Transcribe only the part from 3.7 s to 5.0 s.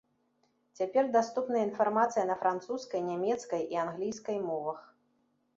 і англійскай мовах.